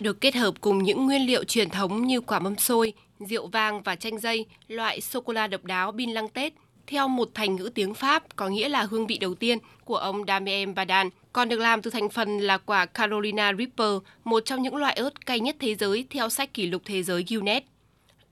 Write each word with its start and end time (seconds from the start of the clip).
Được 0.00 0.20
kết 0.20 0.34
hợp 0.34 0.54
cùng 0.60 0.82
những 0.82 1.06
nguyên 1.06 1.26
liệu 1.26 1.44
truyền 1.44 1.70
thống 1.70 2.06
như 2.06 2.20
quả 2.20 2.38
mâm 2.38 2.56
xôi, 2.56 2.92
rượu 3.20 3.46
vang 3.46 3.82
và 3.82 3.96
chanh 3.96 4.18
dây, 4.18 4.46
loại 4.68 5.00
sô-cô-la 5.00 5.46
độc 5.46 5.64
đáo 5.64 5.92
Bin 5.92 6.10
Lăng 6.10 6.28
Tết 6.28 6.52
theo 6.86 7.08
một 7.08 7.30
thành 7.34 7.56
ngữ 7.56 7.70
tiếng 7.74 7.94
Pháp 7.94 8.36
có 8.36 8.48
nghĩa 8.48 8.68
là 8.68 8.82
hương 8.82 9.06
vị 9.06 9.18
đầu 9.18 9.34
tiên 9.34 9.58
của 9.84 9.96
ông 9.96 10.24
Damien 10.26 10.74
Badan, 10.74 11.08
còn 11.32 11.48
được 11.48 11.58
làm 11.58 11.82
từ 11.82 11.90
thành 11.90 12.08
phần 12.08 12.38
là 12.38 12.58
quả 12.58 12.86
Carolina 12.86 13.52
Reaper, 13.52 14.02
một 14.24 14.44
trong 14.44 14.62
những 14.62 14.76
loại 14.76 14.94
ớt 14.94 15.26
cay 15.26 15.40
nhất 15.40 15.56
thế 15.58 15.74
giới 15.74 16.06
theo 16.10 16.28
sách 16.28 16.54
kỷ 16.54 16.66
lục 16.66 16.82
thế 16.84 17.02
giới 17.02 17.24
Guinness. 17.28 17.66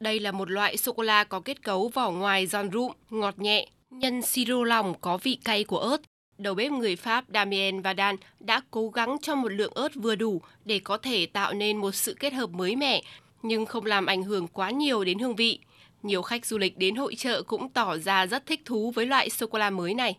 Đây 0.00 0.20
là 0.20 0.32
một 0.32 0.50
loại 0.50 0.76
sô-cô-la 0.76 1.24
có 1.24 1.40
kết 1.40 1.62
cấu 1.62 1.88
vỏ 1.88 2.10
ngoài 2.10 2.46
giòn 2.46 2.70
rụm, 2.72 2.92
ngọt 3.10 3.38
nhẹ, 3.38 3.68
nhân 3.90 4.22
siro 4.22 4.64
lòng 4.64 4.94
có 5.00 5.16
vị 5.16 5.38
cay 5.44 5.64
của 5.64 5.78
ớt. 5.78 6.00
Đầu 6.42 6.54
bếp 6.54 6.72
người 6.72 6.96
Pháp 6.96 7.24
Damien 7.34 7.80
Vadan 7.80 8.16
đã 8.40 8.60
cố 8.70 8.88
gắng 8.88 9.16
cho 9.22 9.34
một 9.34 9.48
lượng 9.48 9.72
ớt 9.74 9.94
vừa 9.94 10.14
đủ 10.14 10.40
để 10.64 10.78
có 10.84 10.98
thể 10.98 11.26
tạo 11.26 11.52
nên 11.52 11.76
một 11.76 11.92
sự 11.92 12.16
kết 12.20 12.32
hợp 12.32 12.50
mới 12.50 12.76
mẻ, 12.76 13.02
nhưng 13.42 13.66
không 13.66 13.86
làm 13.86 14.06
ảnh 14.06 14.22
hưởng 14.22 14.48
quá 14.48 14.70
nhiều 14.70 15.04
đến 15.04 15.18
hương 15.18 15.36
vị. 15.36 15.58
Nhiều 16.02 16.22
khách 16.22 16.46
du 16.46 16.58
lịch 16.58 16.78
đến 16.78 16.94
hội 16.96 17.14
trợ 17.14 17.42
cũng 17.42 17.68
tỏ 17.68 17.98
ra 17.98 18.26
rất 18.26 18.46
thích 18.46 18.60
thú 18.64 18.90
với 18.90 19.06
loại 19.06 19.30
sô-cô-la 19.30 19.70
mới 19.70 19.94
này. 19.94 20.18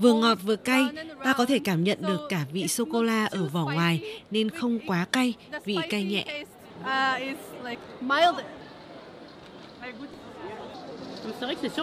Vừa 0.00 0.14
ngọt 0.14 0.38
vừa 0.42 0.56
cay, 0.56 0.84
ta 1.24 1.32
có 1.32 1.44
thể 1.44 1.58
cảm 1.64 1.84
nhận 1.84 1.98
được 2.02 2.20
cả 2.28 2.44
vị 2.52 2.68
sô-cô-la 2.68 3.26
ở 3.26 3.48
vỏ 3.48 3.64
ngoài 3.64 4.22
nên 4.30 4.50
không 4.50 4.78
quá 4.86 5.06
cay, 5.12 5.34
vị 5.64 5.76
cay 5.90 6.04
nhẹ. 6.04 6.44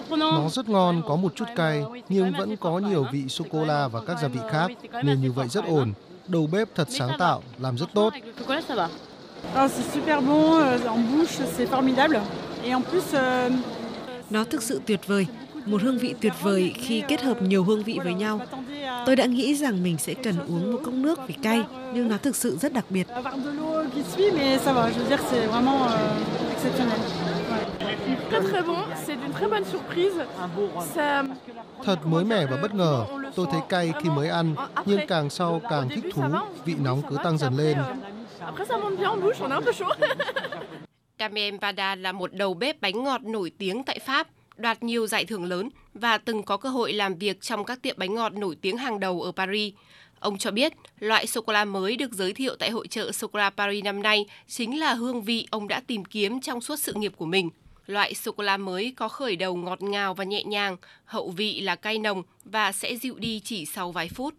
Nó 0.10 0.50
rất 0.50 0.70
ngon, 0.70 1.02
có 1.08 1.16
một 1.16 1.36
chút 1.36 1.46
cay, 1.55 1.84
nhưng 2.10 2.34
vẫn 2.38 2.58
có 2.58 2.80
nhiều 2.80 3.05
vị 3.12 3.27
sô-cô-la 3.30 3.88
và 3.88 4.02
các 4.08 4.18
gia 4.22 4.27
vị 4.27 4.40
khác, 4.52 4.72
nên 5.04 5.22
như 5.22 5.32
vậy 5.32 5.48
rất 5.48 5.66
ổn. 5.66 5.94
Đầu 6.27 6.48
bếp 6.52 6.76
thật 6.76 6.88
sáng 6.90 7.18
tạo, 7.20 7.44
làm 7.60 7.77
rất 7.77 7.94
tốt. 7.94 8.14
Nó 14.29 14.44
thực 14.44 14.63
sự 14.63 14.82
tuyệt 14.85 15.07
vời, 15.07 15.27
một 15.66 15.82
hương 15.82 15.98
vị 15.98 16.16
tuyệt 16.22 16.34
vời 16.41 16.74
khi 16.76 17.04
kết 17.07 17.22
hợp 17.22 17.41
nhiều 17.41 17.63
hương 17.63 17.84
vị 17.84 17.99
với 18.04 18.13
nhau. 18.13 18.40
Tôi 19.05 19.16
đã 19.16 19.26
nghĩ 19.26 19.55
rằng 19.55 19.84
mình 19.84 19.98
sẽ 19.98 20.13
cần 20.13 20.40
uống 20.40 20.72
một 20.72 20.79
cốc 20.85 20.94
nước 20.94 21.20
vì 21.27 21.34
cay, 21.34 21.63
nhưng 21.94 22.07
nó 22.07 22.18
thực 22.18 22.35
sự 22.35 22.57
rất 22.57 22.74
đặc 22.74 22.85
biệt. 22.90 23.07
Thật 31.84 31.99
mới 32.05 32.24
mẻ 32.24 32.46
và 32.46 32.57
bất 32.62 32.76
ngờ. 32.76 33.05
Tôi 33.35 33.48
thấy 33.51 33.62
cay 33.70 33.93
khi 34.04 34.10
mới 34.10 34.29
ăn, 34.29 34.55
nhưng 34.85 35.07
càng 35.07 35.29
sau 35.29 35.62
càng 35.70 35.90
thích 35.90 36.05
thú, 36.13 36.23
vị 36.65 36.76
nóng 36.84 37.01
cứ 37.10 37.18
tăng 37.23 37.38
dần 37.38 37.54
lên. 37.57 37.77
Damien 41.20 41.57
Vada 41.57 41.96
là 42.05 42.12
một 42.12 42.34
đầu 42.34 42.54
bếp 42.54 42.82
bánh 42.82 43.04
ngọt 43.04 43.23
nổi 43.23 43.51
tiếng 43.57 43.84
tại 43.84 43.99
Pháp, 43.99 44.27
đoạt 44.57 44.84
nhiều 44.84 45.07
giải 45.07 45.26
thưởng 45.26 45.45
lớn 45.45 45.70
và 45.93 46.18
từng 46.18 46.43
có 46.43 46.57
cơ 46.57 46.70
hội 46.70 46.93
làm 46.93 47.16
việc 47.16 47.41
trong 47.41 47.63
các 47.63 47.82
tiệm 47.82 47.95
bánh 47.98 48.16
ngọt 48.16 48.34
nổi 48.34 48.55
tiếng 48.62 48.77
hàng 48.77 48.99
đầu 48.99 49.21
ở 49.21 49.32
Paris. 49.32 49.73
Ông 50.20 50.38
cho 50.38 50.51
biết, 50.51 50.73
loại 50.99 51.27
sô-cô-la 51.27 51.66
mới 51.66 51.95
được 51.95 52.12
giới 52.12 52.34
thiệu 52.34 52.55
tại 52.60 52.71
hội 52.71 52.88
trợ 52.88 53.12
Sô-cô-la 53.12 53.49
Paris 53.49 53.84
năm 53.84 54.04
nay 54.04 54.26
chính 54.48 54.79
là 54.79 54.93
hương 54.93 55.21
vị 55.21 55.48
ông 55.51 55.68
đã 55.68 55.82
tìm 55.88 56.05
kiếm 56.05 56.41
trong 56.41 56.62
suốt 56.62 56.76
sự 56.79 56.93
nghiệp 56.93 57.13
của 57.18 57.26
mình. 57.26 57.49
Loại 57.92 58.14
sô-cô-la 58.14 58.58
mới 58.58 58.94
có 58.98 59.08
khởi 59.08 59.36
đầu 59.36 59.56
ngọt 59.56 59.82
ngào 59.82 60.14
và 60.14 60.24
nhẹ 60.24 60.44
nhàng, 60.44 60.78
hậu 61.06 61.30
vị 61.30 61.62
là 61.62 61.76
cay 61.76 61.98
nồng 61.98 62.24
và 62.44 62.72
sẽ 62.72 62.96
dịu 62.96 63.16
đi 63.18 63.40
chỉ 63.40 63.66
sau 63.66 63.92
vài 63.92 64.09
phút. 64.09 64.34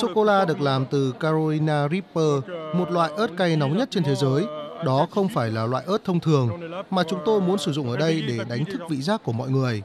Sô-cô-la 0.00 0.44
được 0.44 0.60
làm 0.60 0.86
từ 0.90 1.14
Carolina 1.20 1.88
Reaper, 1.88 2.50
một 2.74 2.90
loại 2.90 3.10
ớt 3.16 3.28
cay 3.36 3.56
nóng 3.56 3.78
nhất 3.78 3.88
trên 3.90 4.02
thế 4.02 4.14
giới. 4.14 4.59
Đó 4.84 5.06
không 5.10 5.28
phải 5.28 5.50
là 5.50 5.66
loại 5.66 5.84
ớt 5.86 6.04
thông 6.04 6.20
thường 6.20 6.50
mà 6.90 7.02
chúng 7.08 7.20
tôi 7.24 7.40
muốn 7.40 7.58
sử 7.58 7.72
dụng 7.72 7.90
ở 7.90 7.96
đây 7.96 8.22
để 8.28 8.38
đánh 8.48 8.64
thức 8.64 8.80
vị 8.88 9.02
giác 9.02 9.22
của 9.24 9.32
mọi 9.32 9.48
người. 9.50 9.82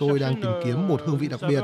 Tôi 0.00 0.18
đang 0.18 0.42
tìm 0.42 0.50
kiếm 0.64 0.88
một 0.88 1.00
hương 1.06 1.18
vị 1.18 1.28
đặc 1.28 1.40
biệt 1.48 1.62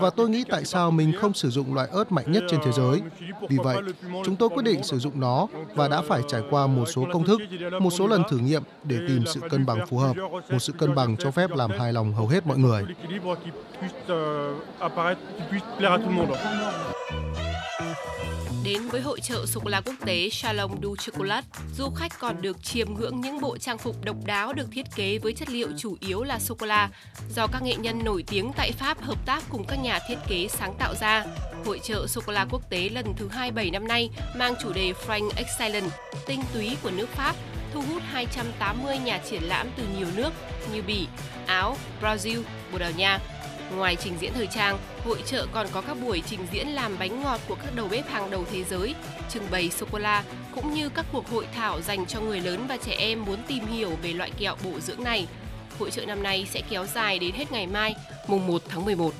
và 0.00 0.10
tôi 0.10 0.28
nghĩ 0.28 0.44
tại 0.48 0.64
sao 0.64 0.90
mình 0.90 1.12
không 1.20 1.34
sử 1.34 1.50
dụng 1.50 1.74
loại 1.74 1.88
ớt 1.92 2.12
mạnh 2.12 2.32
nhất 2.32 2.44
trên 2.50 2.60
thế 2.64 2.72
giới. 2.72 3.00
Vì 3.48 3.56
vậy, 3.64 3.76
chúng 4.24 4.36
tôi 4.36 4.48
quyết 4.48 4.62
định 4.62 4.82
sử 4.82 4.98
dụng 4.98 5.20
nó 5.20 5.46
và 5.74 5.88
đã 5.88 6.02
phải 6.02 6.22
trải 6.28 6.42
qua 6.50 6.66
một 6.66 6.84
số 6.86 7.06
công 7.12 7.24
thức, 7.24 7.40
một 7.80 7.90
số 7.90 8.06
lần 8.06 8.22
thử 8.30 8.38
nghiệm 8.38 8.62
để 8.84 8.96
tìm 9.08 9.24
sự 9.26 9.40
cân 9.50 9.66
bằng 9.66 9.86
phù 9.86 9.98
hợp, 9.98 10.16
một 10.50 10.58
sự 10.58 10.72
cân 10.72 10.94
bằng 10.94 11.16
cho 11.16 11.30
phép 11.30 11.50
làm 11.50 11.70
hài 11.70 11.92
lòng 11.92 12.12
hầu 12.12 12.26
hết 12.26 12.46
mọi 12.46 12.58
người. 12.58 12.84
Đến 18.66 18.88
với 18.88 19.00
hội 19.00 19.20
trợ 19.20 19.46
sô 19.46 19.60
cô 19.64 19.70
la 19.70 19.80
quốc 19.80 19.94
tế 20.06 20.28
Salon 20.32 20.70
du 20.82 20.96
Chocolat, 20.96 21.44
du 21.76 21.90
khách 21.90 22.18
còn 22.18 22.42
được 22.42 22.62
chiêm 22.62 22.94
ngưỡng 22.94 23.20
những 23.20 23.40
bộ 23.40 23.58
trang 23.58 23.78
phục 23.78 24.04
độc 24.04 24.16
đáo 24.24 24.52
được 24.52 24.66
thiết 24.72 24.86
kế 24.96 25.18
với 25.18 25.32
chất 25.32 25.48
liệu 25.48 25.68
chủ 25.78 25.96
yếu 26.00 26.22
là 26.22 26.38
sô 26.38 26.54
cô 26.54 26.66
la 26.66 26.90
do 27.34 27.46
các 27.46 27.62
nghệ 27.62 27.74
nhân 27.76 28.04
nổi 28.04 28.24
tiếng 28.26 28.52
tại 28.56 28.72
Pháp 28.72 29.02
hợp 29.02 29.26
tác 29.26 29.44
cùng 29.50 29.64
các 29.68 29.76
nhà 29.76 29.98
thiết 30.08 30.16
kế 30.28 30.48
sáng 30.48 30.74
tạo 30.78 30.94
ra. 30.94 31.24
Hội 31.64 31.80
trợ 31.82 32.06
sô 32.06 32.20
cô 32.26 32.32
la 32.32 32.46
quốc 32.50 32.70
tế 32.70 32.88
lần 32.88 33.14
thứ 33.16 33.28
27 33.28 33.70
năm 33.70 33.88
nay 33.88 34.10
mang 34.36 34.54
chủ 34.62 34.72
đề 34.72 34.92
Frank 35.06 35.30
Excellent, 35.36 35.90
tinh 36.26 36.42
túy 36.54 36.76
của 36.82 36.90
nước 36.90 37.08
Pháp, 37.08 37.36
thu 37.74 37.82
hút 37.82 38.02
280 38.06 38.98
nhà 38.98 39.18
triển 39.30 39.42
lãm 39.42 39.66
từ 39.76 39.82
nhiều 39.98 40.08
nước 40.16 40.30
như 40.72 40.82
Bỉ, 40.82 41.06
Áo, 41.46 41.76
Brazil, 42.02 42.42
Bồ 42.72 42.78
Đào 42.78 42.90
Nha. 42.96 43.18
Ngoài 43.74 43.96
trình 43.96 44.14
diễn 44.20 44.32
thời 44.34 44.46
trang, 44.46 44.78
hội 45.04 45.22
trợ 45.26 45.46
còn 45.52 45.66
có 45.72 45.80
các 45.80 45.94
buổi 45.94 46.22
trình 46.26 46.40
diễn 46.52 46.68
làm 46.68 46.98
bánh 46.98 47.22
ngọt 47.22 47.40
của 47.48 47.54
các 47.54 47.74
đầu 47.74 47.88
bếp 47.88 48.08
hàng 48.08 48.30
đầu 48.30 48.44
thế 48.52 48.64
giới, 48.64 48.94
trưng 49.28 49.50
bày 49.50 49.70
sô-cô-la, 49.70 50.24
cũng 50.54 50.74
như 50.74 50.88
các 50.88 51.06
cuộc 51.12 51.30
hội 51.30 51.46
thảo 51.54 51.80
dành 51.80 52.06
cho 52.06 52.20
người 52.20 52.40
lớn 52.40 52.66
và 52.68 52.76
trẻ 52.76 52.94
em 52.98 53.24
muốn 53.24 53.38
tìm 53.48 53.66
hiểu 53.66 53.90
về 54.02 54.12
loại 54.12 54.30
kẹo 54.38 54.56
bổ 54.64 54.80
dưỡng 54.80 55.04
này. 55.04 55.26
Hội 55.78 55.90
trợ 55.90 56.06
năm 56.06 56.22
nay 56.22 56.46
sẽ 56.50 56.62
kéo 56.70 56.86
dài 56.86 57.18
đến 57.18 57.34
hết 57.34 57.52
ngày 57.52 57.66
mai, 57.66 57.94
mùng 58.26 58.46
1 58.46 58.62
tháng 58.68 58.84
11. 58.84 59.14